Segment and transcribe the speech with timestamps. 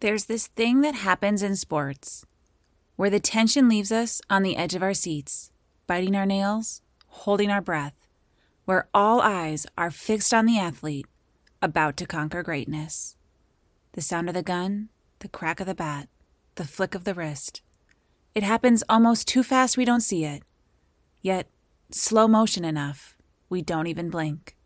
[0.00, 2.26] There's this thing that happens in sports
[2.96, 5.50] where the tension leaves us on the edge of our seats,
[5.86, 7.94] biting our nails, holding our breath,
[8.66, 11.06] where all eyes are fixed on the athlete
[11.62, 13.16] about to conquer greatness.
[13.92, 14.90] The sound of the gun,
[15.20, 16.08] the crack of the bat,
[16.56, 17.62] the flick of the wrist.
[18.34, 20.42] It happens almost too fast we don't see it,
[21.22, 21.48] yet
[21.90, 23.16] slow motion enough
[23.48, 24.56] we don't even blink.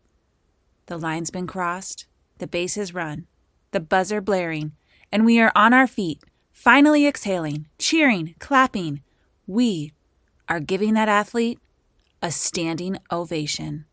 [0.87, 2.05] The line's been crossed,
[2.39, 3.27] the base is run,
[3.71, 4.73] the buzzer blaring,
[5.11, 9.01] and we are on our feet, finally exhaling, cheering, clapping.
[9.45, 9.93] We
[10.47, 11.59] are giving that athlete
[12.21, 13.85] a standing ovation.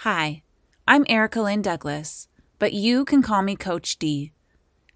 [0.00, 0.42] Hi,
[0.88, 4.32] I'm Erica Lynn Douglas, but you can call me Coach D.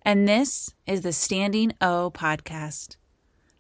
[0.03, 2.97] And this is the Standing O podcast.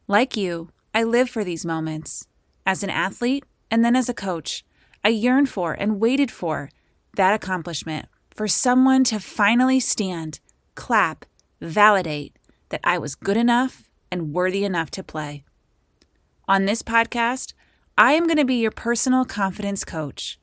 [0.06, 2.26] Like you, I live for these moments.
[2.66, 4.64] As an athlete and then as a coach,
[5.04, 6.70] I yearned for and waited for
[7.16, 10.38] that accomplishment for someone to finally stand,
[10.76, 11.24] clap,
[11.60, 15.42] validate that I was good enough and worthy enough to play.
[16.46, 17.52] On this podcast,
[17.98, 20.38] I am going to be your personal confidence coach.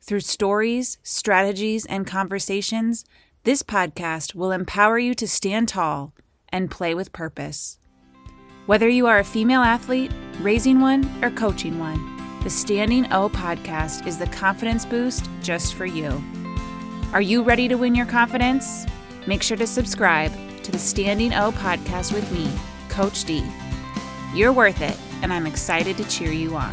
[0.00, 3.04] Through stories, strategies, and conversations,
[3.42, 6.14] this podcast will empower you to stand tall
[6.50, 7.80] and play with purpose.
[8.66, 11.98] Whether you are a female athlete, raising one, or coaching one,
[12.44, 16.22] the Standing O podcast is the confidence boost just for you.
[17.12, 18.86] Are you ready to win your confidence?
[19.26, 20.30] Make sure to subscribe
[20.62, 22.48] to the Standing O podcast with me,
[22.88, 23.44] Coach D.
[24.32, 26.72] You're worth it, and I'm excited to cheer you on.